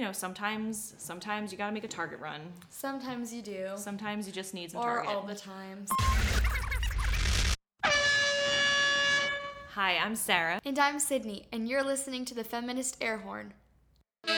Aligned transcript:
you 0.00 0.06
know, 0.06 0.12
sometimes 0.12 0.94
sometimes 0.96 1.52
you 1.52 1.58
got 1.58 1.66
to 1.66 1.72
make 1.72 1.84
a 1.84 1.88
Target 1.88 2.20
run. 2.20 2.40
Sometimes 2.70 3.34
you 3.34 3.42
do. 3.42 3.68
Sometimes 3.76 4.26
you 4.26 4.32
just 4.32 4.54
need 4.54 4.70
some 4.70 4.80
or 4.80 5.04
Target. 5.04 5.10
all 5.10 5.22
the 5.24 5.34
times. 5.34 5.90
Hi, 9.74 9.98
I'm 9.98 10.16
Sarah. 10.16 10.58
And 10.64 10.78
I'm 10.78 10.98
Sydney, 10.98 11.48
and 11.52 11.68
you're 11.68 11.84
listening 11.84 12.24
to 12.24 12.34
the 12.34 12.42
Feminist 12.42 12.98
Airhorn. 13.00 13.50
The 14.22 14.32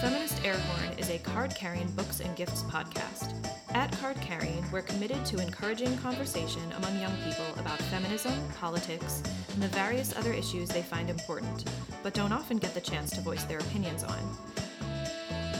Feminist 0.00 0.42
Airhorn 0.42 0.98
is 0.98 1.10
a 1.10 1.18
card 1.18 1.54
carrying 1.54 1.88
books 1.88 2.20
and 2.20 2.34
gifts 2.36 2.62
podcast. 2.62 3.57
At 3.78 3.96
Card 4.00 4.20
Carrying, 4.20 4.64
we're 4.72 4.82
committed 4.82 5.24
to 5.26 5.38
encouraging 5.38 5.96
conversation 5.98 6.62
among 6.78 6.98
young 6.98 7.16
people 7.18 7.44
about 7.60 7.78
feminism, 7.82 8.32
politics, 8.58 9.22
and 9.52 9.62
the 9.62 9.68
various 9.68 10.16
other 10.16 10.32
issues 10.32 10.68
they 10.68 10.82
find 10.82 11.08
important, 11.08 11.64
but 12.02 12.12
don't 12.12 12.32
often 12.32 12.56
get 12.58 12.74
the 12.74 12.80
chance 12.80 13.12
to 13.12 13.20
voice 13.20 13.44
their 13.44 13.60
opinions 13.60 14.02
on. 14.02 14.18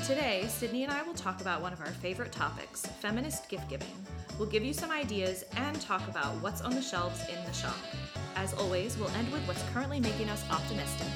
Today, 0.04 0.46
Sydney 0.48 0.82
and 0.82 0.92
I 0.92 1.02
will 1.02 1.14
talk 1.14 1.40
about 1.40 1.62
one 1.62 1.72
of 1.72 1.80
our 1.80 1.86
favorite 1.86 2.32
topics 2.32 2.84
feminist 2.98 3.48
gift 3.48 3.68
giving. 3.68 3.94
We'll 4.36 4.48
give 4.48 4.64
you 4.64 4.72
some 4.72 4.90
ideas 4.90 5.44
and 5.56 5.80
talk 5.80 6.02
about 6.08 6.34
what's 6.42 6.60
on 6.60 6.74
the 6.74 6.82
shelves 6.82 7.22
in 7.28 7.44
the 7.44 7.52
shop. 7.52 7.76
As 8.34 8.52
always, 8.54 8.98
we'll 8.98 9.10
end 9.10 9.30
with 9.30 9.46
what's 9.46 9.62
currently 9.72 10.00
making 10.00 10.28
us 10.28 10.44
optimistic. 10.50 11.06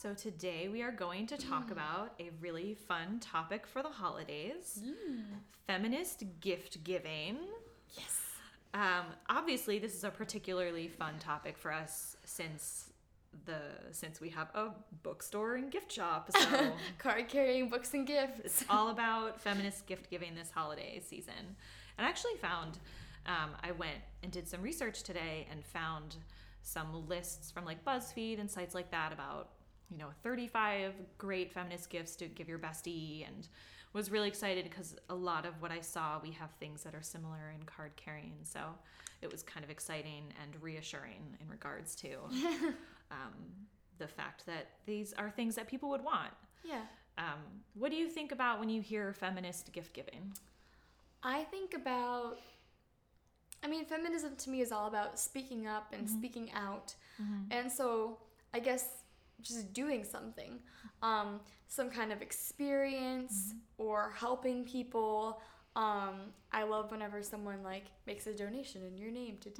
So, 0.00 0.14
today 0.14 0.68
we 0.68 0.80
are 0.82 0.92
going 0.92 1.26
to 1.26 1.36
talk 1.36 1.72
about 1.72 2.14
a 2.20 2.30
really 2.40 2.74
fun 2.74 3.18
topic 3.18 3.66
for 3.66 3.82
the 3.82 3.88
holidays 3.88 4.80
feminist 5.66 6.22
gift 6.38 6.84
giving. 6.84 7.38
Yes. 7.96 8.20
Um, 8.74 9.06
obviously, 9.28 9.80
this 9.80 9.96
is 9.96 10.04
a 10.04 10.10
particularly 10.10 10.86
fun 10.86 11.14
topic 11.18 11.58
for 11.58 11.72
us 11.72 12.16
since 12.22 12.92
the 13.44 13.58
since 13.90 14.20
we 14.20 14.28
have 14.28 14.54
a 14.54 14.68
bookstore 15.02 15.56
and 15.56 15.68
gift 15.68 15.90
shop. 15.90 16.30
So 16.30 16.72
Card 16.98 17.26
carrying 17.26 17.68
books 17.68 17.92
and 17.92 18.06
gifts. 18.06 18.38
it's 18.44 18.64
all 18.70 18.90
about 18.90 19.40
feminist 19.40 19.84
gift 19.86 20.10
giving 20.10 20.36
this 20.36 20.52
holiday 20.52 21.02
season. 21.04 21.56
And 21.98 22.06
I 22.06 22.08
actually 22.08 22.36
found 22.40 22.78
um, 23.26 23.50
I 23.64 23.72
went 23.72 23.98
and 24.22 24.30
did 24.30 24.46
some 24.46 24.62
research 24.62 25.02
today 25.02 25.48
and 25.50 25.64
found 25.64 26.14
some 26.62 27.08
lists 27.08 27.50
from 27.50 27.64
like 27.64 27.84
BuzzFeed 27.84 28.38
and 28.38 28.48
sites 28.48 28.76
like 28.76 28.92
that 28.92 29.12
about 29.12 29.48
you 29.90 29.98
know 29.98 30.08
35 30.22 30.92
great 31.18 31.52
feminist 31.52 31.90
gifts 31.90 32.16
to 32.16 32.26
give 32.26 32.48
your 32.48 32.58
bestie 32.58 33.26
and 33.26 33.48
was 33.94 34.10
really 34.10 34.28
excited 34.28 34.64
because 34.64 34.96
a 35.08 35.14
lot 35.14 35.46
of 35.46 35.60
what 35.62 35.70
I 35.70 35.80
saw 35.80 36.18
we 36.22 36.30
have 36.32 36.50
things 36.60 36.82
that 36.82 36.94
are 36.94 37.02
similar 37.02 37.52
in 37.58 37.64
card 37.64 37.92
carrying 37.96 38.34
so 38.44 38.60
it 39.22 39.32
was 39.32 39.42
kind 39.42 39.64
of 39.64 39.70
exciting 39.70 40.24
and 40.42 40.62
reassuring 40.62 41.36
in 41.40 41.48
regards 41.48 41.94
to 41.96 42.08
um, 43.10 43.34
the 43.98 44.06
fact 44.06 44.44
that 44.46 44.68
these 44.86 45.12
are 45.14 45.30
things 45.30 45.54
that 45.56 45.66
people 45.68 45.88
would 45.90 46.04
want 46.04 46.32
Yeah. 46.64 46.82
um, 47.16 47.40
what 47.74 47.90
do 47.90 47.96
you 47.96 48.08
think 48.08 48.30
about 48.32 48.60
when 48.60 48.68
you 48.68 48.80
hear 48.82 49.12
feminist 49.12 49.72
gift 49.72 49.92
giving? 49.94 50.32
I 51.22 51.42
think 51.44 51.74
about. 51.74 52.36
I 53.64 53.66
mean, 53.66 53.84
feminism 53.86 54.36
to 54.36 54.50
me 54.50 54.60
is 54.60 54.70
all 54.70 54.86
about 54.86 55.18
speaking 55.18 55.66
up 55.66 55.92
and 55.92 56.08
speaking 56.08 56.52
out. 56.52 56.94
And 57.50 57.70
so 57.72 58.18
I 58.54 58.60
guess 58.60 58.84
just 59.42 59.72
doing 59.72 60.04
something, 60.04 60.58
um, 61.02 61.40
some 61.66 61.90
kind 61.90 62.12
of 62.12 62.22
experience 62.22 63.54
or 63.76 64.12
helping 64.16 64.64
people. 64.64 65.40
Um, 65.76 66.32
I 66.50 66.64
love 66.64 66.90
whenever 66.90 67.22
someone 67.22 67.62
like 67.62 67.84
makes 68.06 68.26
a 68.26 68.34
donation 68.34 68.82
in 68.84 68.96
your 68.96 69.12
name 69.12 69.36
to 69.42 69.50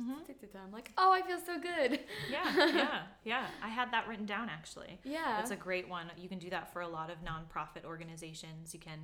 I'm 0.65 0.73
like, 0.73 0.91
oh, 0.99 1.13
I 1.13 1.23
feel 1.23 1.39
so 1.39 1.61
good. 1.61 2.01
Yeah, 2.31 2.53
yeah, 2.57 3.03
yeah. 3.25 3.47
I 3.63 3.69
had 3.69 3.93
that 3.93 4.09
written 4.09 4.27
down 4.27 4.49
actually. 4.49 4.99
Yeah. 5.05 5.37
That's 5.37 5.53
a 5.53 5.57
great 5.57 5.89
one. 5.89 6.07
You 6.17 6.29
can 6.29 6.39
do 6.39 6.51
that 6.51 6.73
for 6.73 6.81
a 6.81 6.89
lot 6.89 7.11
of 7.11 7.19
nonprofit 7.19 7.85
organizations. 7.85 8.75
You 8.75 8.81
can 8.81 8.99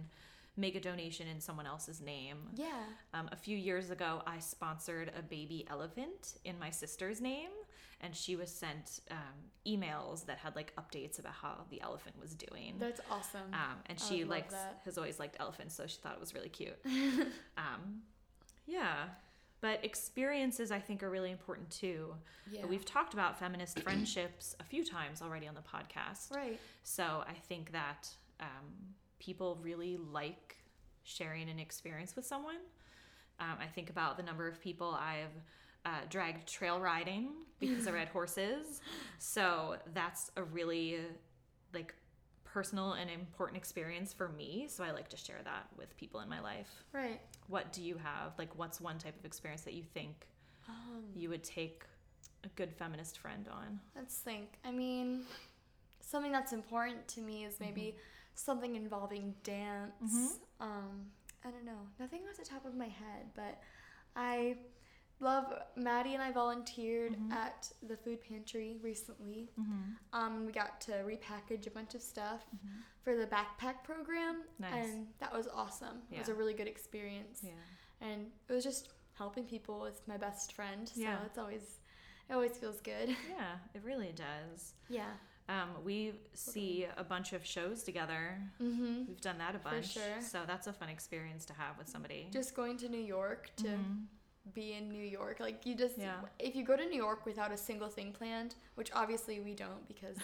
make 0.56 0.74
a 0.76 0.80
donation 0.80 1.26
in 1.28 1.40
someone 1.40 1.66
else's 1.66 2.00
name. 2.00 2.38
Yeah. 2.54 2.84
Um, 3.12 3.28
a 3.32 3.36
few 3.36 3.56
years 3.56 3.90
ago, 3.90 4.22
I 4.26 4.38
sponsored 4.38 5.10
a 5.18 5.22
baby 5.22 5.66
elephant 5.68 6.34
in 6.44 6.58
my 6.58 6.70
sister's 6.70 7.20
name, 7.20 7.50
and 8.00 8.14
she 8.14 8.36
was 8.36 8.50
sent 8.50 9.00
um, 9.10 9.18
emails 9.66 10.26
that 10.26 10.38
had 10.38 10.54
like 10.56 10.72
updates 10.76 11.18
about 11.18 11.32
how 11.34 11.64
the 11.70 11.80
elephant 11.80 12.16
was 12.20 12.34
doing. 12.34 12.74
That's 12.78 13.00
awesome. 13.10 13.52
Um, 13.52 13.76
and 13.86 13.98
I 14.00 14.04
she 14.04 14.24
likes 14.24 14.54
that. 14.54 14.80
has 14.84 14.98
always 14.98 15.18
liked 15.18 15.36
elephants, 15.40 15.74
so 15.74 15.86
she 15.86 15.96
thought 15.98 16.14
it 16.14 16.20
was 16.20 16.34
really 16.34 16.48
cute. 16.48 16.78
um, 17.56 18.02
yeah, 18.66 19.04
but 19.60 19.82
experiences 19.84 20.70
I 20.70 20.78
think 20.78 21.02
are 21.02 21.10
really 21.10 21.30
important 21.30 21.70
too. 21.70 22.14
Yeah. 22.52 22.66
We've 22.66 22.84
talked 22.84 23.14
about 23.14 23.38
feminist 23.38 23.80
friendships 23.80 24.54
a 24.60 24.64
few 24.64 24.84
times 24.84 25.22
already 25.22 25.48
on 25.48 25.54
the 25.54 25.62
podcast. 25.62 26.34
right. 26.34 26.60
So 26.82 27.24
I 27.26 27.32
think 27.48 27.72
that 27.72 28.08
um, 28.40 28.66
people 29.18 29.58
really 29.62 29.98
like 30.12 30.56
sharing 31.04 31.48
an 31.48 31.58
experience 31.58 32.14
with 32.16 32.26
someone. 32.26 32.56
Um, 33.40 33.56
I 33.60 33.66
think 33.66 33.90
about 33.90 34.16
the 34.16 34.22
number 34.22 34.46
of 34.46 34.60
people 34.60 34.90
I've 35.00 35.32
uh, 35.84 36.00
dragged 36.08 36.48
trail 36.48 36.80
riding 36.80 37.28
because 37.60 37.86
I 37.86 37.92
ride 37.92 38.08
horses. 38.12 38.80
So 39.18 39.76
that's 39.92 40.30
a 40.36 40.42
really 40.42 40.98
like 41.72 41.94
personal 42.44 42.92
and 42.92 43.10
important 43.10 43.56
experience 43.56 44.12
for 44.12 44.28
me. 44.28 44.66
So 44.68 44.84
I 44.84 44.92
like 44.92 45.08
to 45.08 45.16
share 45.16 45.40
that 45.44 45.66
with 45.76 45.96
people 45.96 46.20
in 46.20 46.28
my 46.28 46.40
life. 46.40 46.70
Right. 46.92 47.20
What 47.48 47.72
do 47.72 47.82
you 47.82 47.96
have? 47.96 48.32
Like, 48.38 48.56
what's 48.56 48.80
one 48.80 48.98
type 48.98 49.18
of 49.18 49.24
experience 49.24 49.62
that 49.62 49.74
you 49.74 49.82
think 49.82 50.28
Um, 50.68 51.04
you 51.14 51.28
would 51.28 51.42
take 51.42 51.82
a 52.44 52.48
good 52.56 52.72
feminist 52.72 53.18
friend 53.18 53.48
on? 53.52 53.80
Let's 53.96 54.16
think. 54.18 54.58
I 54.64 54.70
mean, 54.70 55.22
something 56.00 56.32
that's 56.32 56.52
important 56.52 57.06
to 57.08 57.20
me 57.20 57.44
is 57.44 57.58
maybe 57.60 57.96
something 58.34 58.76
involving 58.76 59.34
dance. 59.42 60.38
Um, 60.60 61.06
I 61.44 61.50
don't 61.50 61.64
know. 61.64 61.80
Nothing 61.98 62.22
off 62.30 62.36
the 62.36 62.44
top 62.44 62.64
of 62.64 62.74
my 62.74 62.86
head, 62.88 63.26
but 63.34 63.60
I 64.16 64.56
love 65.24 65.52
Maddie 65.76 66.14
and 66.14 66.22
I 66.22 66.30
volunteered 66.30 67.16
at 67.32 67.70
the 67.88 67.96
food 67.96 68.20
pantry 68.22 68.76
recently. 68.82 69.50
Um, 70.12 70.46
we 70.46 70.52
got 70.52 70.80
to 70.82 70.92
repackage 70.92 71.66
a 71.66 71.70
bunch 71.70 71.94
of 71.94 72.02
stuff 72.02 72.44
for 73.02 73.16
the 73.16 73.26
backpack 73.26 73.82
program, 73.82 74.42
Nice. 74.58 74.72
and 74.86 75.06
that 75.18 75.32
was 75.32 75.48
awesome. 75.52 75.98
It 76.12 76.18
was 76.18 76.28
a 76.28 76.34
really 76.34 76.54
good 76.54 76.68
experience, 76.68 77.40
Yeah. 77.42 77.50
and 78.08 78.26
it 78.48 78.52
was 78.52 78.62
just 78.64 78.90
helping 79.18 79.44
people 79.44 79.80
with 79.80 80.00
my 80.06 80.16
best 80.16 80.52
friend. 80.52 80.88
So 80.88 81.00
Yeah. 81.00 81.18
it's 81.26 81.38
always, 81.38 81.80
it 82.28 82.32
always 82.34 82.56
feels 82.58 82.80
good. 82.80 83.08
Yeah, 83.28 83.56
it 83.74 83.82
really 83.84 84.12
does. 84.12 84.74
Yeah. 84.88 85.10
Um, 85.48 85.68
we 85.84 86.14
see 86.32 86.86
a 86.96 87.04
bunch 87.04 87.34
of 87.34 87.44
shows 87.44 87.82
together. 87.82 88.40
Mm-hmm. 88.62 89.04
We've 89.08 89.20
done 89.20 89.36
that 89.38 89.54
a 89.54 89.58
bunch. 89.58 89.92
sure. 89.92 90.20
So 90.20 90.40
that's 90.46 90.66
a 90.66 90.72
fun 90.72 90.88
experience 90.88 91.44
to 91.46 91.52
have 91.52 91.76
with 91.76 91.86
somebody. 91.88 92.28
Just 92.32 92.54
going 92.54 92.78
to 92.78 92.88
New 92.88 93.04
York 93.16 93.50
to 93.56 93.78
be 94.52 94.74
in 94.74 94.88
New 94.90 95.02
York. 95.04 95.40
Like, 95.40 95.64
you 95.64 95.74
just. 95.74 95.96
Yeah. 95.98 96.16
if 96.38 96.54
you 96.54 96.64
go 96.64 96.76
to 96.76 96.84
New 96.84 96.96
York 96.96 97.24
without 97.24 97.50
a 97.52 97.56
single 97.56 97.88
thing 97.88 98.12
planned, 98.12 98.54
which 98.74 98.90
obviously 98.94 99.40
we 99.40 99.54
don't 99.54 99.86
because 99.88 100.16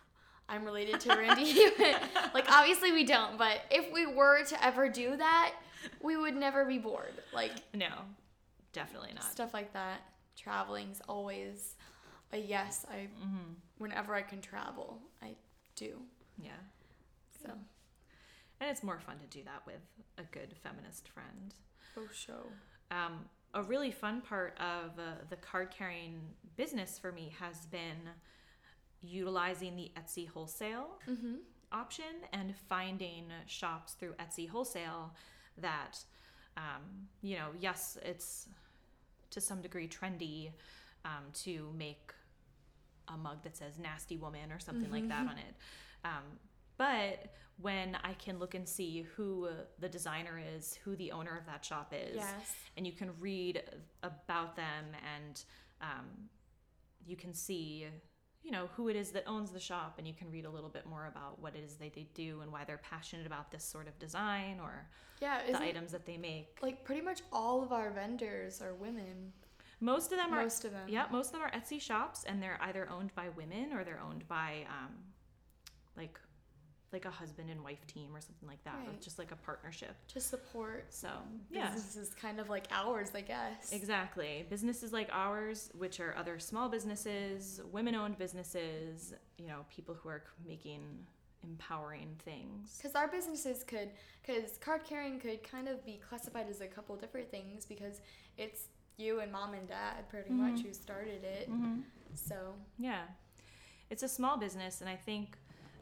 I'm 0.48 0.64
related 0.64 1.00
to 1.00 1.08
Randy. 1.10 1.54
like, 2.34 2.50
obviously 2.50 2.90
we 2.92 3.04
don't, 3.04 3.38
but 3.38 3.60
if 3.70 3.92
we 3.92 4.06
were 4.06 4.42
to 4.44 4.64
ever 4.64 4.88
do 4.88 5.16
that, 5.16 5.52
we 6.02 6.16
would 6.16 6.34
never 6.34 6.64
be 6.64 6.78
bored. 6.78 7.12
Like, 7.32 7.52
no, 7.74 7.88
definitely 8.72 9.12
not. 9.14 9.24
stuff 9.24 9.52
like 9.54 9.72
that. 9.74 10.00
Traveling's 10.36 11.00
always 11.08 11.74
a 12.32 12.38
yes. 12.38 12.84
I, 12.90 13.08
Mm-hmm. 13.24 13.52
whenever 13.78 14.14
I 14.14 14.22
can 14.22 14.40
travel, 14.40 14.98
I 15.22 15.34
do. 15.76 15.98
Yeah. 16.42 16.50
So, 17.44 17.50
And 18.60 18.70
it's 18.70 18.82
more 18.82 18.98
fun 18.98 19.16
to 19.18 19.26
do 19.26 19.44
that 19.44 19.62
with 19.66 19.80
a 20.18 20.22
good 20.32 20.54
feminist 20.62 21.08
friend. 21.08 21.54
for 21.94 22.08
sure. 22.12 22.52
Um, 22.90 23.24
a 23.54 23.62
really 23.62 23.90
fun 23.90 24.20
part 24.20 24.56
of 24.60 24.98
uh, 24.98 25.02
the 25.30 25.36
card 25.36 25.70
carrying 25.70 26.20
business 26.56 26.98
for 26.98 27.12
me 27.12 27.32
has 27.40 27.66
been 27.66 27.96
utilizing 29.00 29.76
the 29.76 29.90
Etsy 29.96 30.28
wholesale 30.28 30.98
Mm-hmm. 31.08 31.36
option 31.72 32.04
and 32.32 32.54
finding 32.68 33.24
shops 33.46 33.92
through 33.94 34.12
Etsy 34.14 34.48
wholesale 34.48 35.14
that, 35.58 35.98
um, 36.56 36.82
you 37.22 37.36
know, 37.36 37.48
yes, 37.60 37.96
it's 38.04 38.48
to 39.30 39.40
some 39.40 39.60
degree 39.60 39.88
trendy 39.88 40.50
um, 41.04 41.24
to 41.44 41.70
make 41.76 42.12
a 43.08 43.16
mug 43.16 43.42
that 43.42 43.56
says 43.56 43.78
nasty 43.78 44.16
woman 44.16 44.50
or 44.52 44.58
something 44.58 44.90
like 44.90 45.08
that 45.08 45.26
on 45.26 45.38
it. 45.38 45.54
Um, 46.04 46.24
but 46.78 47.34
when 47.60 47.96
I 48.04 48.12
can 48.14 48.38
look 48.38 48.54
and 48.54 48.66
see 48.68 49.04
who 49.16 49.48
the 49.80 49.88
designer 49.88 50.40
is, 50.56 50.78
who 50.84 50.94
the 50.96 51.10
owner 51.12 51.36
of 51.36 51.44
that 51.46 51.64
shop 51.64 51.92
is, 51.92 52.14
Yes. 52.16 52.54
and 52.76 52.86
you 52.86 52.92
can 52.92 53.10
read 53.20 53.62
about 54.04 54.54
them 54.56 54.84
and 55.16 55.44
um, 55.80 56.06
you 57.04 57.16
can 57.16 57.34
see 57.34 57.86
you 58.44 58.52
know 58.52 58.68
who 58.76 58.88
it 58.88 58.94
is 58.96 59.10
that 59.10 59.24
owns 59.26 59.50
the 59.50 59.58
shop 59.60 59.96
and 59.98 60.06
you 60.06 60.14
can 60.14 60.30
read 60.30 60.44
a 60.44 60.50
little 60.50 60.68
bit 60.70 60.86
more 60.86 61.06
about 61.06 61.40
what 61.42 61.54
it 61.56 61.62
is 61.64 61.74
that 61.74 61.92
they 61.94 62.06
do 62.14 62.40
and 62.42 62.50
why 62.52 62.62
they're 62.64 62.78
passionate 62.78 63.26
about 63.26 63.50
this 63.50 63.64
sort 63.64 63.88
of 63.88 63.98
design 63.98 64.58
or 64.62 64.88
Yeah, 65.20 65.40
the 65.50 65.60
items 65.60 65.90
that 65.92 66.06
they 66.06 66.16
make 66.16 66.56
like 66.62 66.84
pretty 66.84 67.02
much 67.02 67.20
all 67.32 67.62
of 67.62 67.72
our 67.72 67.90
vendors 67.90 68.62
are 68.62 68.74
women. 68.74 69.32
most 69.80 70.12
of 70.12 70.18
them 70.18 70.32
are 70.32 70.42
Most 70.44 70.64
of 70.64 70.70
them. 70.70 70.88
yeah 70.88 71.06
most 71.10 71.26
of 71.26 71.32
them 71.32 71.42
are 71.42 71.50
etsy 71.50 71.80
shops 71.80 72.24
and 72.24 72.40
they're 72.40 72.58
either 72.62 72.88
owned 72.88 73.12
by 73.16 73.28
women 73.30 73.72
or 73.72 73.82
they're 73.84 74.00
owned 74.00 74.26
by 74.28 74.64
um, 74.68 74.94
like 75.96 76.18
like 76.92 77.04
a 77.04 77.10
husband 77.10 77.50
and 77.50 77.62
wife 77.62 77.86
team 77.86 78.08
or 78.14 78.20
something 78.20 78.48
like 78.48 78.62
that 78.64 78.76
or 78.86 78.92
just 79.00 79.18
like 79.18 79.30
a 79.30 79.36
partnership 79.36 79.94
To 80.08 80.20
support 80.20 80.86
so 80.88 81.08
yeah 81.50 81.70
businesses 81.72 82.14
kind 82.14 82.40
of 82.40 82.48
like 82.48 82.64
ours, 82.70 83.10
I 83.14 83.20
guess. 83.20 83.72
Exactly. 83.72 84.46
Businesses 84.48 84.92
like 84.92 85.08
ours, 85.12 85.70
which 85.76 86.00
are 86.00 86.14
other 86.16 86.38
small 86.38 86.68
businesses, 86.68 87.60
women 87.72 87.94
owned 87.94 88.16
businesses, 88.18 89.12
you 89.38 89.46
know, 89.46 89.64
people 89.74 89.94
who 89.94 90.08
are 90.08 90.22
making 90.46 90.80
empowering 91.44 92.16
things. 92.24 92.76
Because 92.78 92.94
our 92.96 93.06
businesses 93.08 93.62
could, 93.64 93.90
because 94.22 94.58
card 94.60 94.82
carrying 94.84 95.20
could 95.20 95.42
kind 95.42 95.68
of 95.68 95.84
be 95.84 96.00
classified 96.08 96.46
as 96.50 96.60
a 96.60 96.66
couple 96.66 96.96
different 96.96 97.30
things 97.30 97.64
because 97.66 98.00
it's 98.36 98.62
you 98.96 99.20
and 99.20 99.30
mom 99.30 99.54
and 99.54 99.68
dad 99.68 100.08
pretty 100.08 100.30
Mm-hmm. 100.30 100.54
much 100.54 100.62
who 100.62 100.72
started 100.72 101.22
it. 101.22 101.48
So, 102.14 102.54
Yeah. 102.78 103.02
It's 103.90 104.02
a 104.02 104.08
small 104.08 104.36
business, 104.36 104.80
and 104.82 104.90
I 104.90 104.96
think 104.96 105.36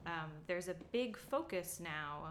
um, 0.07 0.31
there's 0.47 0.69
a 0.69 0.75
big 0.93 1.17
focus 1.17 1.81
now, 1.83 2.29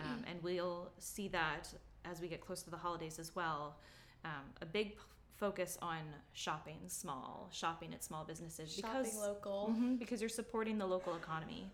um, 0.00 0.24
and 0.28 0.42
we'll 0.42 0.90
see 0.98 1.28
that 1.28 1.68
as 2.04 2.20
we 2.20 2.28
get 2.28 2.40
close 2.40 2.62
to 2.62 2.70
the 2.70 2.76
holidays 2.76 3.18
as 3.18 3.34
well. 3.34 3.76
Um, 4.24 4.44
a 4.62 4.66
big 4.66 4.96
p- 4.96 5.02
focus 5.36 5.76
on 5.82 5.98
shopping 6.32 6.78
small, 6.86 7.48
shopping 7.52 7.92
at 7.94 8.04
small 8.04 8.24
businesses 8.24 8.72
shopping 8.72 9.02
because 9.02 9.16
local. 9.18 9.74
Mhm, 9.76 9.98
because 9.98 10.20
you're 10.20 10.28
supporting 10.28 10.78
the 10.78 10.86
local 10.86 11.16
economy 11.16 11.70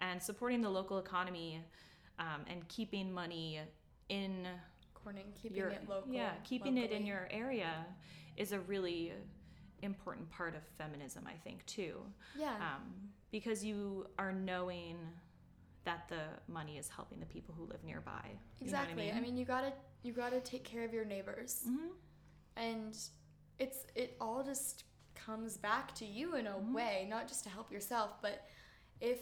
and 0.00 0.20
supporting 0.22 0.60
the 0.60 0.70
local 0.70 0.98
economy 0.98 1.60
um, 2.18 2.42
and 2.48 2.66
keeping 2.68 3.12
money 3.12 3.60
in 4.08 4.46
Corning, 4.92 5.32
keeping 5.40 5.56
your 5.58 5.68
it 5.68 5.88
local. 5.88 6.12
yeah 6.12 6.32
keeping 6.44 6.76
it 6.78 6.90
in 6.90 7.04
your 7.06 7.28
area 7.30 7.86
is 8.36 8.52
a 8.52 8.60
really 8.60 9.12
important 9.82 10.28
part 10.30 10.54
of 10.56 10.62
feminism 10.78 11.24
i 11.26 11.32
think 11.44 11.64
too 11.66 12.00
Yeah. 12.36 12.54
um, 12.56 13.10
because 13.34 13.64
you 13.64 14.06
are 14.16 14.32
knowing 14.32 14.96
that 15.84 16.08
the 16.08 16.22
money 16.46 16.78
is 16.78 16.88
helping 16.88 17.18
the 17.18 17.26
people 17.26 17.52
who 17.58 17.64
live 17.64 17.82
nearby 17.84 18.22
You 18.24 18.30
know 18.30 18.38
what 18.38 18.62
exactly. 18.62 19.10
I, 19.10 19.18
mean? 19.20 19.36
you 19.36 19.44
gotta 19.44 19.72
you 20.04 20.12
gotta 20.12 20.40
take 20.40 20.62
care 20.62 20.84
of 20.84 20.94
your 20.94 21.04
neighbors, 21.04 21.64
Mhm. 21.68 21.88
and 22.56 22.96
it's 23.58 23.78
it 23.96 24.16
all 24.20 24.44
just 24.44 24.84
comes 25.16 25.56
back 25.56 25.92
to 25.96 26.04
you 26.06 26.36
in 26.36 26.46
a 26.46 26.52
Mm-hmm. 26.52 26.72
way, 26.74 27.06
not 27.10 27.26
just 27.26 27.42
to 27.44 27.50
help 27.50 27.72
yourself, 27.72 28.22
but 28.22 28.46
if 29.00 29.18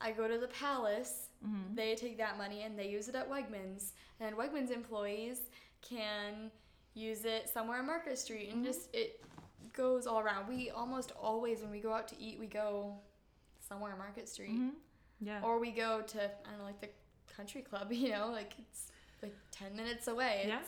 I 0.00 0.12
go 0.12 0.28
to 0.28 0.36
the 0.38 0.48
palace, 0.48 1.28
Mm-hmm. 1.46 1.74
they 1.74 1.94
take 1.94 2.18
that 2.18 2.36
money 2.36 2.64
and 2.64 2.78
they 2.78 2.88
use 2.90 3.08
it 3.08 3.14
at 3.14 3.30
Wegmans, 3.30 3.92
and 4.20 4.36
Wegmans 4.36 4.70
employees 4.70 5.38
can 5.80 6.50
use 6.92 7.24
it 7.24 7.48
somewhere 7.48 7.78
on 7.78 7.86
Market 7.86 8.18
Street, 8.18 8.48
and 8.50 8.56
Mm-hmm. 8.58 8.64
just 8.72 8.94
it 8.94 9.22
goes 9.80 10.06
all 10.06 10.20
around. 10.20 10.48
We 10.48 10.70
almost 10.70 11.12
always, 11.28 11.56
when 11.62 11.70
we 11.70 11.80
go 11.80 11.92
out 11.92 12.06
to 12.08 12.16
eat, 12.20 12.38
we 12.38 12.46
go 12.46 12.94
somewhere 13.68 13.92
on 13.92 13.98
Market 13.98 14.28
Street, 14.28 14.58
Mhm. 14.58 14.72
yeah 15.20 15.40
or 15.46 15.58
we 15.58 15.70
go 15.70 15.90
to 16.02 16.18
I 16.24 16.48
don't 16.50 16.58
know, 16.58 16.64
like 16.72 16.80
the 16.80 16.90
country 17.36 17.62
club. 17.62 17.86
You 18.02 18.10
know, 18.16 18.26
like 18.40 18.52
it's 18.58 18.82
like 19.22 19.34
ten 19.50 19.70
minutes 19.76 20.06
away. 20.08 20.44
Yeah. 20.46 20.62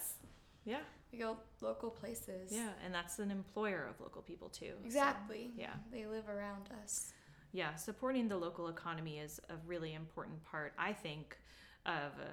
Yeah 0.64 0.80
we 1.12 1.18
go 1.18 1.36
local 1.60 1.90
places. 1.90 2.50
yeah 2.50 2.70
and 2.84 2.90
that's 2.94 3.18
an 3.18 3.30
employer 3.30 3.82
of 3.90 4.00
local 4.00 4.22
people 4.22 4.48
too 4.48 4.72
so, 4.80 4.86
Exactly. 4.86 5.50
yeah 5.64 5.74
They 5.94 6.06
live 6.06 6.26
around 6.36 6.64
us. 6.82 7.12
yeah, 7.60 7.74
supporting 7.88 8.28
the 8.28 8.36
local 8.46 8.68
economy 8.68 9.18
is 9.26 9.38
a 9.50 9.56
really 9.72 9.92
important 9.92 10.42
part, 10.52 10.72
I 10.78 10.92
think, 10.94 11.36
of 11.84 12.12
uh, 12.18 12.24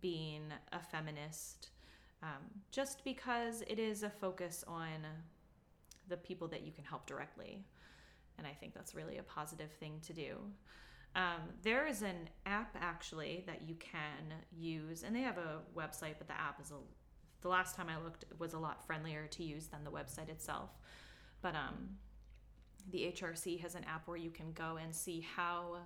being 0.00 0.44
a 0.72 0.80
feminist, 0.92 1.68
um, 2.22 2.42
just 2.78 3.04
because 3.04 3.56
it 3.72 3.78
is 3.78 4.02
a 4.02 4.10
focus 4.24 4.64
on 4.66 5.04
the 6.08 6.16
people 6.16 6.48
that 6.48 6.62
you 6.62 6.72
can 6.72 6.84
help 6.84 7.06
directly. 7.06 7.64
And 8.38 8.46
I 8.46 8.52
think 8.52 8.74
that's 8.74 8.94
really 8.94 9.18
a 9.18 9.22
positive 9.22 9.70
thing 9.72 10.00
to 10.06 10.12
do. 10.12 10.36
Um, 11.16 11.50
there 11.62 11.86
is 11.86 12.02
an 12.02 12.28
app 12.46 12.76
actually 12.80 13.42
that 13.46 13.62
you 13.66 13.74
can 13.76 14.34
use, 14.56 15.02
and 15.02 15.14
they 15.16 15.22
have 15.22 15.38
a 15.38 15.60
website, 15.76 16.14
but 16.18 16.28
the 16.28 16.38
app 16.40 16.60
is 16.60 16.70
a 16.70 16.74
the 17.40 17.48
last 17.48 17.76
time 17.76 17.86
I 17.88 18.02
looked 18.02 18.24
was 18.38 18.52
a 18.52 18.58
lot 18.58 18.84
friendlier 18.84 19.26
to 19.28 19.44
use 19.44 19.66
than 19.66 19.84
the 19.84 19.90
website 19.90 20.28
itself. 20.28 20.70
But 21.40 21.54
um, 21.54 21.90
the 22.90 23.12
HRC 23.16 23.60
has 23.60 23.74
an 23.74 23.84
app 23.84 24.08
where 24.08 24.16
you 24.16 24.30
can 24.30 24.52
go 24.52 24.78
and 24.82 24.94
see 24.94 25.24
how 25.36 25.76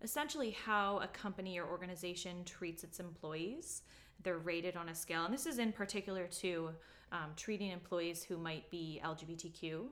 essentially 0.00 0.52
how 0.52 0.98
a 0.98 1.08
company 1.08 1.58
or 1.58 1.66
organization 1.66 2.44
treats 2.44 2.84
its 2.84 3.00
employees. 3.00 3.82
They're 4.22 4.38
rated 4.38 4.76
on 4.76 4.88
a 4.88 4.94
scale, 4.94 5.24
and 5.24 5.32
this 5.32 5.46
is 5.46 5.58
in 5.58 5.72
particular 5.72 6.26
to 6.40 6.70
um, 7.12 7.30
treating 7.36 7.70
employees 7.70 8.24
who 8.24 8.36
might 8.36 8.70
be 8.70 9.00
LGBTQ. 9.04 9.84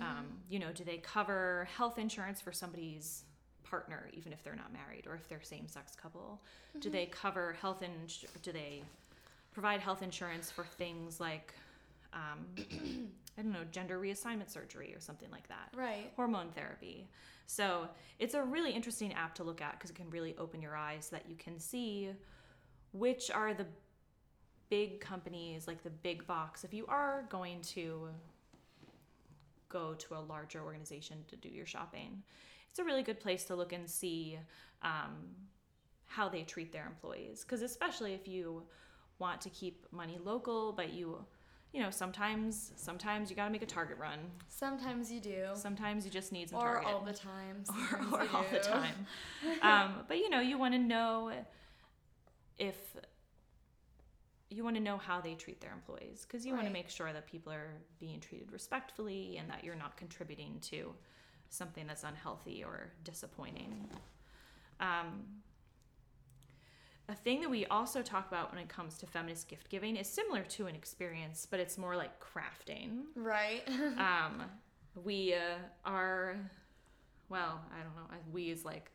Um, 0.00 0.26
you 0.48 0.58
know, 0.58 0.72
do 0.72 0.84
they 0.84 0.96
cover 0.96 1.68
health 1.76 1.98
insurance 1.98 2.40
for 2.40 2.50
somebody's 2.50 3.24
partner, 3.62 4.08
even 4.14 4.32
if 4.32 4.42
they're 4.42 4.56
not 4.56 4.72
married, 4.72 5.06
or 5.06 5.14
if 5.14 5.28
they're 5.28 5.42
same-sex 5.42 5.94
couple? 5.94 6.40
Do 6.80 6.88
they 6.88 7.06
cover 7.06 7.54
health 7.60 7.82
ins? 7.82 8.24
Do 8.42 8.52
they 8.52 8.82
provide 9.52 9.80
health 9.80 10.02
insurance 10.02 10.50
for 10.50 10.64
things 10.64 11.20
like 11.20 11.52
um, 12.14 12.46
I 13.38 13.42
don't 13.42 13.52
know, 13.52 13.64
gender 13.70 13.98
reassignment 13.98 14.50
surgery 14.50 14.94
or 14.94 15.00
something 15.00 15.30
like 15.30 15.48
that. 15.48 15.70
Right. 15.74 16.12
Hormone 16.16 16.50
therapy. 16.54 17.08
So 17.46 17.88
it's 18.18 18.34
a 18.34 18.42
really 18.42 18.72
interesting 18.72 19.12
app 19.14 19.34
to 19.36 19.44
look 19.44 19.60
at 19.60 19.72
because 19.72 19.90
it 19.90 19.96
can 19.96 20.10
really 20.10 20.34
open 20.38 20.60
your 20.60 20.76
eyes 20.76 21.08
so 21.10 21.16
that 21.16 21.28
you 21.28 21.36
can 21.36 21.58
see 21.58 22.10
which 22.92 23.30
are 23.30 23.54
the 23.54 23.66
big 24.70 25.00
companies, 25.00 25.66
like 25.66 25.82
the 25.82 25.90
big 25.90 26.26
box. 26.26 26.64
If 26.64 26.72
you 26.72 26.86
are 26.86 27.26
going 27.28 27.60
to 27.62 28.08
go 29.68 29.94
to 29.94 30.14
a 30.14 30.20
larger 30.20 30.62
organization 30.62 31.24
to 31.28 31.36
do 31.36 31.48
your 31.48 31.66
shopping, 31.66 32.22
it's 32.70 32.78
a 32.78 32.84
really 32.84 33.02
good 33.02 33.20
place 33.20 33.44
to 33.44 33.54
look 33.54 33.72
and 33.72 33.88
see 33.88 34.38
um, 34.82 35.34
how 36.06 36.28
they 36.28 36.42
treat 36.42 36.72
their 36.72 36.86
employees. 36.86 37.42
Because 37.42 37.62
especially 37.62 38.14
if 38.14 38.26
you 38.26 38.62
want 39.18 39.40
to 39.42 39.50
keep 39.50 39.86
money 39.92 40.18
local, 40.22 40.72
but 40.72 40.92
you 40.92 41.24
you 41.72 41.80
know, 41.80 41.90
sometimes 41.90 42.72
sometimes 42.76 43.30
you 43.30 43.36
got 43.36 43.46
to 43.46 43.50
make 43.50 43.62
a 43.62 43.66
target 43.66 43.96
run. 43.98 44.18
Sometimes 44.48 45.10
you 45.10 45.20
do. 45.20 45.46
Sometimes 45.54 46.04
you 46.04 46.10
just 46.10 46.30
need 46.30 46.50
some 46.50 46.58
or 46.58 46.74
target. 46.74 46.88
all 46.88 47.00
the 47.00 47.14
time. 47.14 47.64
or, 47.68 47.74
Sometimes 47.88 48.12
or 48.12 48.24
you 48.24 48.30
all 48.34 48.44
the 48.52 48.58
time. 48.58 49.06
um, 49.62 49.94
but 50.06 50.18
you 50.18 50.28
know, 50.28 50.40
you 50.40 50.58
want 50.58 50.74
to 50.74 50.78
know 50.78 51.32
if 52.58 52.96
you 54.50 54.64
want 54.64 54.76
to 54.76 54.82
know 54.82 54.98
how 54.98 55.20
they 55.20 55.34
treat 55.34 55.60
their 55.60 55.72
employees 55.72 56.26
because 56.26 56.44
you 56.44 56.52
want 56.52 56.66
to 56.66 56.72
make 56.72 56.88
sure 56.88 57.12
that 57.12 57.26
people 57.26 57.52
are 57.52 57.70
being 57.98 58.20
treated 58.20 58.52
respectfully 58.52 59.38
and 59.38 59.48
that 59.48 59.64
you're 59.64 59.74
not 59.74 59.96
contributing 59.96 60.58
to 60.60 60.92
something 61.48 61.86
that's 61.86 62.04
unhealthy 62.04 62.62
or 62.62 62.92
disappointing. 63.04 63.88
Um, 64.80 65.24
a 67.08 67.14
thing 67.14 67.40
that 67.40 67.50
we 67.50 67.66
also 67.66 68.02
talk 68.02 68.28
about 68.28 68.52
when 68.52 68.62
it 68.62 68.68
comes 68.68 68.96
to 68.98 69.06
feminist 69.06 69.48
gift 69.48 69.68
giving 69.68 69.96
is 69.96 70.06
similar 70.06 70.42
to 70.42 70.66
an 70.66 70.74
experience, 70.74 71.46
but 71.50 71.60
it's 71.60 71.76
more 71.76 71.96
like 71.96 72.20
crafting 72.20 73.02
Right. 73.14 73.62
um, 73.98 74.42
we 75.02 75.34
uh, 75.34 75.56
are, 75.84 76.36
well, 77.28 77.60
I 77.72 77.82
don't 77.82 77.96
know. 77.96 78.18
We 78.32 78.50
is 78.50 78.64
like 78.64 78.90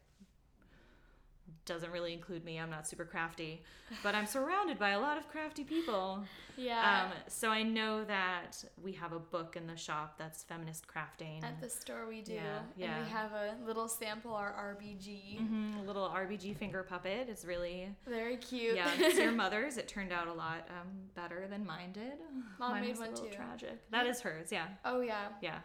doesn't 1.65 1.91
really 1.91 2.13
include 2.13 2.45
me. 2.45 2.59
I'm 2.59 2.69
not 2.69 2.87
super 2.87 3.03
crafty, 3.05 3.61
but 4.03 4.15
I'm 4.15 4.25
surrounded 4.25 4.79
by 4.79 4.91
a 4.91 4.99
lot 4.99 5.17
of 5.17 5.27
crafty 5.29 5.63
people. 5.65 6.23
yeah. 6.55 7.05
Um, 7.07 7.11
so 7.27 7.49
I 7.49 7.61
know 7.63 8.05
that 8.05 8.63
we 8.81 8.93
have 8.93 9.11
a 9.11 9.19
book 9.19 9.55
in 9.57 9.67
the 9.67 9.75
shop 9.75 10.15
that's 10.17 10.43
feminist 10.43 10.85
crafting. 10.87 11.43
At 11.43 11.59
the 11.61 11.69
store 11.69 12.07
we 12.07 12.21
do. 12.21 12.33
Yeah, 12.77 12.95
And 12.95 13.05
we 13.05 13.11
have 13.11 13.31
a 13.33 13.55
little 13.65 13.87
sample, 13.89 14.33
our 14.33 14.77
RBG. 14.79 15.39
Mhm, 15.41 15.79
a 15.79 15.81
little 15.81 16.07
RBG 16.09 16.55
finger 16.55 16.83
puppet. 16.83 17.27
It's 17.29 17.43
really 17.43 17.89
Very 18.07 18.37
cute. 18.37 18.75
yeah. 18.77 18.89
It's 18.97 19.19
your 19.19 19.31
mother's. 19.43 19.77
It 19.77 19.87
turned 19.89 20.13
out 20.13 20.27
a 20.27 20.33
lot 20.33 20.67
um, 20.69 20.87
better 21.15 21.47
than 21.49 21.65
mine 21.65 21.91
did. 21.91 22.13
Mom 22.59 22.71
mine 22.71 22.81
made 22.81 22.89
was 22.91 22.99
one 22.99 23.07
a 23.09 23.11
little 23.11 23.25
too. 23.27 23.35
tragic. 23.35 23.77
That 23.91 24.07
is 24.07 24.21
hers. 24.21 24.51
Yeah. 24.51 24.67
oh 24.85 25.01
yeah. 25.01 25.27
Yeah. 25.41 25.59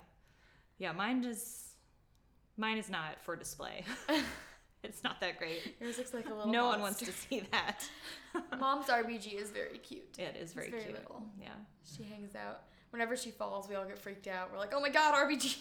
Yeah, 0.79 0.91
mine 0.93 1.23
is 1.23 1.69
mine 2.57 2.77
is 2.79 2.91
not 2.91 3.21
for 3.23 3.37
display. 3.37 3.85
it's 4.85 5.03
not 5.03 5.21
that 5.21 5.39
great. 5.39 5.77
Yours 5.81 5.99
looks 5.99 6.15
like 6.15 6.27
a 6.29 6.35
little 6.35 6.51
No 6.53 6.67
one 6.67 6.81
wants 6.81 6.99
to 7.01 7.13
see 7.13 7.43
that. 7.53 7.85
Mom's 8.59 8.87
RBG 8.87 9.41
is 9.41 9.51
very 9.51 9.79
cute. 9.79 10.17
It 10.19 10.37
is 10.41 10.53
very, 10.53 10.71
very 10.71 10.83
cute. 10.85 10.99
little. 10.99 11.23
Yeah. 11.41 11.49
She 11.85 12.03
hangs 12.05 12.35
out. 12.35 12.63
Whenever 12.91 13.17
she 13.17 13.31
falls, 13.31 13.69
we 13.69 13.75
all 13.75 13.85
get 13.85 13.99
freaked 13.99 14.27
out. 14.27 14.51
We're 14.53 14.59
like, 14.59 14.73
oh 14.75 14.81
my 14.81 14.91
god, 14.91 15.15
RBG. 15.15 15.57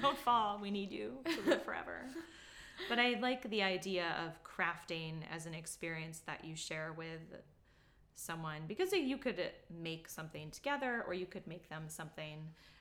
Don't 0.00 0.18
fall. 0.18 0.58
We 0.60 0.70
need 0.70 0.90
you 0.90 1.12
to 1.24 1.48
live 1.50 1.62
forever. 1.62 2.02
but 2.88 2.98
I 2.98 3.16
like 3.20 3.48
the 3.48 3.62
idea 3.62 4.14
of 4.26 4.42
crafting 4.42 5.20
as 5.34 5.46
an 5.46 5.54
experience 5.54 6.20
that 6.26 6.44
you 6.44 6.56
share 6.56 6.92
with 6.96 7.20
someone 8.16 8.62
because 8.68 8.92
you 8.92 9.16
could 9.16 9.40
make 9.82 10.08
something 10.08 10.50
together 10.50 11.04
or 11.06 11.14
you 11.14 11.26
could 11.26 11.46
make 11.46 11.68
them 11.68 11.82
something 11.88 12.34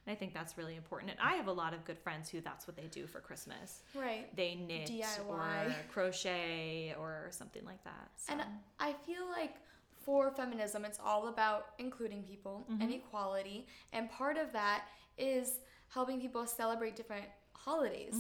and 0.06 0.14
i 0.14 0.16
think 0.16 0.34
that's 0.34 0.58
really 0.58 0.76
important 0.76 1.10
and 1.12 1.20
i 1.20 1.34
have 1.34 1.48
a 1.48 1.52
lot 1.52 1.74
of 1.74 1.84
good 1.86 1.98
friends 1.98 2.30
who 2.30 2.40
that's 2.42 2.68
what 2.68 2.76
they 2.76 2.88
do 2.88 3.08
for 3.08 3.20
christmas 3.20 3.82
Right. 3.96 4.34
they 4.36 4.56
knit 4.56 4.90
DIY. 4.90 5.28
or 5.28 5.76
crochet 5.92 6.94
or 7.00 7.28
something 7.32 7.66
like 7.66 7.84
that 7.84 8.10
so. 8.16 8.34
And 8.34 8.42
I 8.80 8.94
feel 9.06 9.28
like 9.32 9.56
for 10.06 10.32
feminism, 10.32 10.84
it's 10.84 11.00
all 11.04 11.30
about 11.30 11.68
including 11.80 12.24
people 12.24 12.66
and 12.82 12.94
equality. 12.94 13.66
And 13.94 14.12
part 14.12 14.38
of 14.38 14.52
that 14.52 14.84
is 15.18 15.60
helping 15.88 16.20
people 16.20 16.46
celebrate 16.46 16.98
different 16.98 17.24
holidays. 17.54 18.14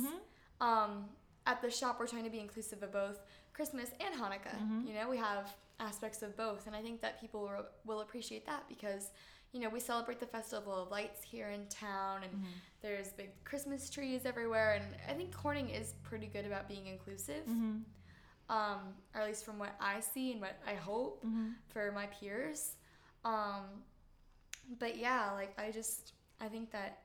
Um, 0.62 1.10
at 1.46 1.62
the 1.62 1.70
shop, 1.70 2.00
we're 2.00 2.08
trying 2.08 2.24
to 2.24 2.30
be 2.30 2.40
inclusive 2.40 2.82
of 2.84 2.92
both 2.92 3.20
Christmas 3.54 3.90
and 4.00 4.14
Hanukkah. 4.16 4.88
You 4.88 4.94
know, 4.96 5.10
we 5.10 5.18
have 5.18 5.54
aspects 5.80 6.22
of 6.22 6.36
both. 6.38 6.68
And 6.68 6.76
I 6.76 6.82
think 6.82 7.02
that 7.02 7.20
people 7.20 7.42
will, 7.42 7.66
will 7.86 8.02
appreciate 8.02 8.46
that 8.46 8.64
because, 8.70 9.12
you 9.52 9.60
know, 9.60 9.70
we 9.70 9.80
celebrate 9.80 10.20
the 10.20 10.26
Festival 10.26 10.74
of 10.74 10.90
Lights 10.92 11.22
here 11.24 11.50
in 11.50 11.66
town 11.68 12.22
and 12.24 12.32
there's 12.82 13.10
big 13.10 13.30
Christmas 13.44 13.90
trees 13.90 14.22
everywhere. 14.26 14.74
And 14.76 14.86
I 15.10 15.14
think 15.14 15.36
Corning 15.36 15.70
is 15.70 15.94
pretty 16.04 16.28
good 16.28 16.46
about 16.46 16.68
being 16.68 16.88
inclusive 16.88 17.44
um, 18.50 18.80
or 19.16 19.22
at 19.22 19.28
least 19.28 19.46
from 19.46 19.60
what 19.60 19.76
I 19.80 20.00
see 20.00 20.32
and 20.32 20.42
what 20.42 20.58
I 20.68 20.74
hope 20.76 21.24
for 21.70 21.92
my 21.92 22.08
peers. 22.08 22.76
Um, 23.26 23.64
but 24.80 24.98
yeah, 24.98 25.32
like 25.34 25.58
I 25.60 25.72
just 25.72 26.14
I 26.40 26.48
think 26.48 26.72
that 26.72 27.00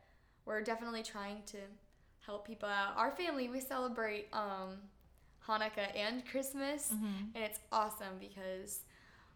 we're 0.47 0.63
definitely 0.63 1.03
trying 1.03 1.43
to 1.47 1.59
help 2.29 2.47
people 2.47 2.69
out. 2.69 2.95
Our 2.95 3.11
family 3.11 3.49
we 3.49 3.59
celebrate 3.59 4.29
um, 4.35 4.77
Hanukkah 5.47 5.97
and 5.97 6.23
Christmas, 6.27 6.91
and 7.35 7.43
it's 7.43 7.59
awesome 7.73 8.19
because 8.21 8.81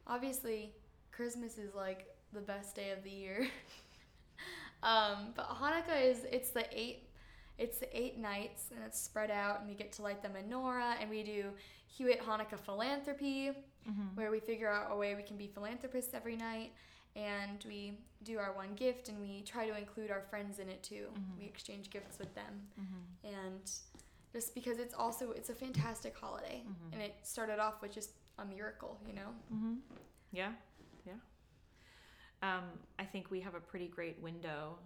obviously 0.07 0.75
Christmas 1.11 1.57
is 1.57 1.75
like 1.75 2.07
the 2.35 2.41
best 2.41 2.77
day 2.77 2.91
of 2.91 3.03
the 3.03 3.11
year. 3.11 3.49
um, 4.83 5.33
but 5.35 5.49
Hanukkah 5.49 6.05
is 6.05 6.27
it's 6.31 6.51
the 6.51 6.67
eight 6.71 7.09
it's 7.59 7.79
the 7.79 7.89
eight 7.99 8.19
nights 8.19 8.65
and 8.75 8.85
it's 8.85 9.01
spread 9.01 9.31
out 9.31 9.61
and 9.61 9.69
we 9.69 9.75
get 9.75 9.93
to 9.93 10.03
light 10.03 10.23
the 10.23 10.29
menorah 10.29 10.95
and 11.01 11.09
we 11.09 11.23
do 11.23 11.45
Hewitt 11.87 12.21
Hanukkah 12.21 12.59
philanthropy 12.59 13.53
where 14.15 14.31
we 14.31 14.41
figure 14.41 14.71
out 14.71 14.89
a 14.91 14.97
way 14.97 15.15
we 15.15 15.23
can 15.23 15.37
be 15.37 15.47
philanthropists 15.47 16.13
every 16.15 16.37
night 16.37 16.73
and 17.17 17.65
we 17.67 17.99
do 18.25 18.39
our 18.39 18.53
one 18.53 18.75
gift 18.75 19.09
and 19.09 19.21
we 19.21 19.43
try 19.43 19.67
to 19.67 19.77
include 19.77 20.11
our 20.11 20.23
friends 20.23 20.59
in 20.59 20.69
it 20.69 20.83
too. 20.83 21.07
Mm-hmm. 21.13 21.41
We 21.41 21.45
exchange 21.47 21.91
gifts 21.91 22.19
with 22.19 22.35
them 22.35 22.63
mm-hmm. 22.81 23.35
and 23.35 23.71
just 24.33 24.55
because 24.55 24.79
it's 24.79 24.95
also 24.95 25.33
it's 25.33 25.51
a 25.51 25.55
fantastic 25.55 26.17
holiday 26.17 26.63
mm-hmm. 26.63 26.93
and 26.93 27.03
it 27.03 27.15
started 27.23 27.59
off 27.59 27.83
with 27.83 27.93
just 27.93 28.11
a 28.39 28.45
miracle, 28.45 28.99
you 29.07 29.13
know. 29.15 29.77
yeah 30.33 30.53
yeah 31.07 31.13
um, 32.43 32.65
i 32.99 33.05
think 33.05 33.31
we 33.31 33.41
have 33.41 33.55
a 33.55 33.61
pretty 33.61 33.89
great 33.89 34.19
window 34.23 34.79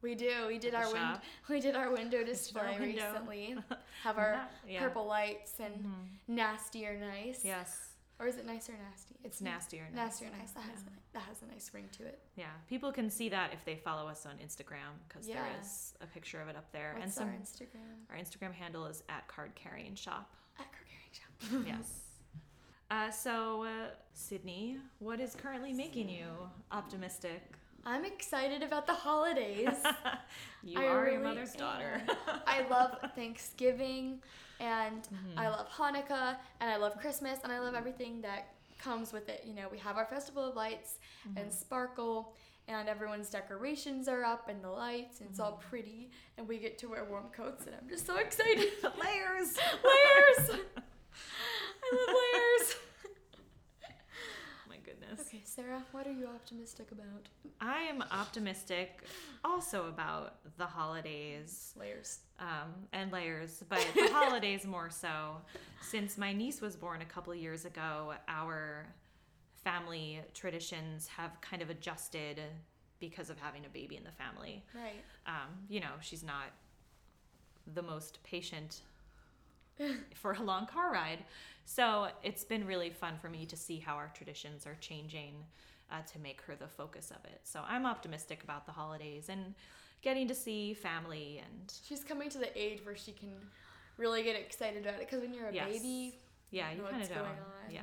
We 0.00 0.14
do. 0.14 0.46
We 0.46 0.58
did 0.58 0.74
our 0.74 0.92
win- 0.92 1.20
we 1.48 1.60
did 1.60 1.74
our 1.74 1.90
window 1.92 2.18
our 2.18 2.24
display 2.24 2.76
window. 2.78 2.86
recently. 2.86 3.56
Have 4.04 4.16
our 4.16 4.46
yeah. 4.68 4.80
purple 4.80 5.06
lights 5.06 5.54
and 5.58 5.84
nasty 6.28 6.86
or 6.86 6.96
nice. 6.96 7.44
yes 7.44 7.87
Or 8.20 8.26
is 8.26 8.36
it 8.36 8.46
nice 8.46 8.68
or 8.68 8.72
nasty? 8.90 9.14
it's 9.24 9.40
nasty 9.40 9.78
or 9.78 9.84
nice. 9.84 9.94
nasty 9.94 10.24
or 10.26 10.30
nice. 10.30 10.50
That 10.52 10.62
has 10.64 10.80
a, 10.82 10.90
that 11.14 11.22
has 11.22 11.42
a 11.42 11.46
nice 11.52 11.70
ring 11.72 11.88
to 11.98 12.04
it. 12.04 12.18
Yeah, 12.36 12.46
people 12.68 12.90
can 12.92 13.10
see 13.10 13.28
that 13.28 13.52
if 13.52 13.64
they 13.64 13.76
follow 13.76 14.08
us 14.08 14.26
on 14.26 14.32
Instagram 14.44 14.98
because 15.08 15.26
there 15.26 15.36
Yeah. 15.36 15.60
is 15.62 15.94
a 16.00 16.06
picture 16.06 16.40
of 16.40 16.48
it 16.48 16.56
up 16.56 16.70
there. 16.72 16.92
and 16.94 17.04
What's 17.04 17.14
some 17.14 17.28
our 17.28 17.34
Instagram? 17.34 18.10
our 18.10 18.16
Instagram 18.16 18.52
handle 18.52 18.86
is 18.86 19.02
at 19.08 19.28
card 19.28 19.52
carrying 19.54 19.94
shop. 19.94 20.34
At 20.58 20.66
Card 20.72 20.86
Carrying 20.88 21.64
Shop. 21.66 21.78
yes. 21.80 22.00
Uh, 22.90 23.10
so, 23.10 23.64
uh, 23.64 23.68
Sydney, 24.14 24.78
what 24.98 25.20
is 25.20 25.34
currently 25.36 25.72
making 25.72 26.08
you 26.08 26.26
optimistic? 26.72 27.42
I'm 27.86 28.04
excited 28.04 28.62
about 28.62 28.86
the 28.86 28.94
holidays. 28.94 29.68
You 30.64 30.80
I 30.80 30.84
are 30.86 30.86
your 30.86 31.04
really 31.04 31.22
mother's 31.22 31.52
daughter. 31.52 32.02
I 32.44 32.66
love 32.68 32.98
Thanksgiving 33.14 34.20
and 34.60 35.02
Mm-hmm. 35.04 35.38
I 35.38 35.48
love 35.48 35.68
Hanukkah 35.70 36.36
and 36.60 36.68
I 36.68 36.76
love 36.76 36.98
Christmas 36.98 37.38
and 37.44 37.52
I 37.52 37.60
love 37.60 37.74
everything 37.76 38.20
that 38.22 38.54
comes 38.76 39.12
with 39.12 39.28
it. 39.28 39.44
You 39.46 39.54
know, 39.54 39.68
we 39.70 39.78
have 39.78 39.96
our 39.96 40.04
Festival 40.06 40.44
of 40.44 40.56
Lights 40.56 40.96
Mm-hmm. 41.28 41.38
and 41.38 41.52
sparkle 41.52 42.34
and 42.66 42.88
everyone's 42.88 43.30
decorations 43.30 44.08
are 44.08 44.24
up 44.24 44.48
and 44.48 44.62
the 44.62 44.68
lights 44.68 45.20
and 45.20 45.30
it's 45.30 45.38
all 45.38 45.52
Mm-hmm. 45.52 45.70
pretty 45.70 46.10
and 46.36 46.48
we 46.48 46.58
get 46.58 46.76
to 46.78 46.88
wear 46.88 47.04
warm 47.04 47.26
coats 47.32 47.66
and 47.66 47.76
I'm 47.80 47.88
just 47.88 48.04
so 48.04 48.16
excited. 48.16 48.58
Layers. 48.82 49.56
layers! 49.84 50.50
I 51.84 51.94
love 51.94 52.16
layers. 52.16 52.76
My 54.68 54.76
goodness. 54.84 55.20
Okay, 55.28 55.42
Sarah, 55.58 55.82
what 55.90 56.06
are 56.06 56.12
you 56.12 56.28
optimistic 56.28 56.92
about? 56.92 57.28
I 57.60 57.80
am 57.80 58.04
optimistic 58.12 59.02
also 59.44 59.88
about 59.88 60.36
the 60.56 60.64
holidays. 60.64 61.74
Layers. 61.76 62.20
um, 62.38 62.72
and 62.92 63.10
layers, 63.10 63.64
but 63.68 63.84
the 63.96 64.08
holidays 64.12 64.64
more 64.64 64.88
so. 64.88 65.38
Since 65.82 66.16
my 66.16 66.32
niece 66.32 66.60
was 66.60 66.76
born 66.76 67.02
a 67.02 67.04
couple 67.04 67.32
of 67.32 67.40
years 67.40 67.64
ago, 67.64 68.12
our 68.28 68.86
family 69.64 70.20
traditions 70.32 71.08
have 71.08 71.32
kind 71.40 71.60
of 71.60 71.70
adjusted 71.70 72.40
because 73.00 73.28
of 73.28 73.36
having 73.40 73.66
a 73.66 73.68
baby 73.68 73.96
in 73.96 74.04
the 74.04 74.12
family. 74.12 74.62
Right. 74.72 75.02
Um, 75.26 75.48
you 75.68 75.80
know, 75.80 75.94
she's 76.00 76.22
not 76.22 76.52
the 77.74 77.82
most 77.82 78.22
patient 78.22 78.82
for 80.14 80.32
a 80.32 80.42
long 80.42 80.66
car 80.66 80.92
ride. 80.92 81.24
So 81.64 82.08
it's 82.22 82.44
been 82.44 82.66
really 82.66 82.90
fun 82.90 83.14
for 83.20 83.28
me 83.28 83.44
to 83.46 83.56
see 83.56 83.78
how 83.78 83.94
our 83.94 84.10
traditions 84.14 84.66
are 84.66 84.76
changing 84.80 85.34
uh, 85.90 85.96
to 86.12 86.18
make 86.18 86.40
her 86.42 86.54
the 86.56 86.68
focus 86.68 87.10
of 87.10 87.24
it. 87.30 87.40
So 87.44 87.60
I'm 87.66 87.86
optimistic 87.86 88.42
about 88.42 88.66
the 88.66 88.72
holidays 88.72 89.28
and 89.28 89.54
getting 90.02 90.28
to 90.28 90.34
see 90.34 90.74
family 90.74 91.42
and 91.44 91.72
She's 91.86 92.04
coming 92.04 92.28
to 92.30 92.38
the 92.38 92.56
age 92.58 92.84
where 92.84 92.96
she 92.96 93.12
can 93.12 93.30
really 93.96 94.22
get 94.22 94.36
excited 94.36 94.82
about 94.86 94.94
it 95.00 95.00
because 95.00 95.20
when 95.22 95.34
you're 95.34 95.48
a 95.48 95.52
Yes. 95.52 95.68
baby, 95.68 96.14
yeah, 96.50 96.70
you 96.70 96.78
know 96.78 96.84
kind 96.88 97.02
of 97.02 97.08
going 97.08 97.26
on. 97.26 97.70
Yeah. 97.70 97.82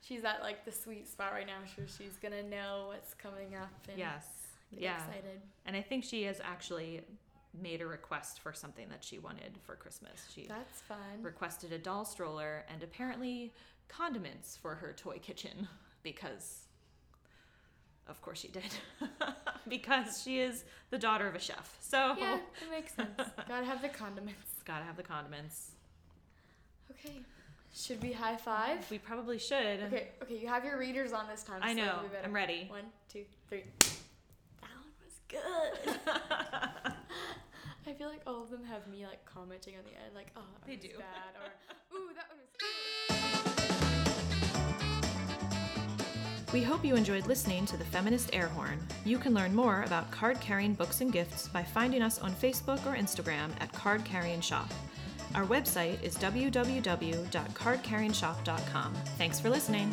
she's 0.00 0.24
at 0.24 0.40
like 0.40 0.64
the 0.64 0.72
sweet 0.72 1.08
spot 1.08 1.32
right 1.32 1.46
now 1.46 1.58
Sure, 1.74 1.84
she's 1.86 2.16
gonna 2.22 2.42
know 2.44 2.84
what's 2.88 3.12
coming 3.14 3.54
up 3.56 3.70
and 3.88 3.98
Yes. 3.98 4.24
get 4.70 4.80
Yeah. 4.80 4.96
excited. 4.96 5.40
And 5.66 5.76
I 5.76 5.82
think 5.82 6.04
she 6.04 6.22
has 6.24 6.40
actually 6.42 7.02
made 7.60 7.80
a 7.80 7.86
request 7.86 8.40
for 8.40 8.52
something 8.52 8.88
that 8.90 9.02
she 9.04 9.18
wanted 9.18 9.58
for 9.64 9.74
Christmas. 9.76 10.26
She 10.34 10.46
That's 10.46 10.80
fun. 10.82 10.98
requested 11.22 11.72
a 11.72 11.78
doll 11.78 12.04
stroller 12.04 12.64
and 12.72 12.82
apparently 12.82 13.52
condiments 13.88 14.56
for 14.56 14.74
her 14.76 14.92
toy 14.96 15.18
kitchen 15.18 15.66
because 16.02 16.64
of 18.06 18.20
course 18.22 18.38
she 18.40 18.48
did 18.48 18.62
because 19.68 20.22
she 20.22 20.40
is 20.40 20.64
the 20.90 20.98
daughter 20.98 21.26
of 21.26 21.34
a 21.34 21.38
chef 21.38 21.76
so 21.80 22.14
Yeah, 22.18 22.34
it 22.36 22.70
makes 22.70 22.94
sense. 22.94 23.10
Gotta 23.48 23.64
have 23.66 23.80
the 23.82 23.88
condiments. 23.88 24.40
gotta 24.64 24.84
have 24.84 24.96
the 24.96 25.02
condiments 25.02 25.72
Okay. 26.90 27.20
Should 27.74 28.02
we 28.02 28.12
high 28.12 28.36
five? 28.36 28.90
we 28.90 28.98
probably 28.98 29.38
should 29.38 29.82
Okay, 29.86 30.08
okay, 30.22 30.36
you 30.38 30.48
have 30.48 30.64
your 30.64 30.78
readers 30.78 31.12
on 31.12 31.26
this 31.28 31.42
time. 31.42 31.60
i 31.62 31.74
so 31.74 31.80
know 31.82 32.00
i'm 32.24 32.32
ready 32.34 32.66
One, 32.68 32.84
two, 33.12 33.24
three. 33.48 33.64
That 34.60 34.70
one 34.80 34.92
was 35.02 35.18
good. 35.28 36.00
I 37.88 37.94
feel 37.94 38.08
like 38.08 38.20
all 38.26 38.42
of 38.42 38.50
them 38.50 38.62
have 38.64 38.86
me 38.86 39.06
like 39.06 39.24
commenting 39.24 39.74
on 39.76 39.82
the 39.84 39.92
end, 39.92 40.14
like, 40.14 40.30
oh, 40.36 40.42
that 40.60 40.66
They 40.66 40.72
one 40.74 40.82
was 40.82 40.90
do. 40.90 40.98
bad, 40.98 41.34
or 41.40 41.96
ooh, 41.96 42.10
that 42.14 42.28
one 42.28 42.38
was 42.38 42.48
good. 46.46 46.52
We 46.52 46.62
hope 46.62 46.84
you 46.84 46.96
enjoyed 46.96 47.26
listening 47.26 47.64
to 47.66 47.76
the 47.78 47.84
Feminist 47.84 48.30
Airhorn. 48.32 48.78
You 49.06 49.16
can 49.18 49.32
learn 49.32 49.54
more 49.54 49.82
about 49.84 50.10
card 50.10 50.38
carrying 50.40 50.74
books 50.74 51.00
and 51.00 51.10
gifts 51.12 51.48
by 51.48 51.62
finding 51.62 52.02
us 52.02 52.18
on 52.18 52.32
Facebook 52.32 52.84
or 52.86 52.94
Instagram 52.94 53.48
at 53.60 53.72
Card 53.72 54.04
Carrying 54.04 54.40
Shop. 54.42 54.68
Our 55.34 55.44
website 55.46 56.02
is 56.02 56.16
www.cardcarryingshop.com. 56.16 58.94
Thanks 59.18 59.40
for 59.40 59.50
listening. 59.50 59.90